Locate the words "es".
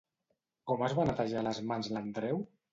0.87-0.95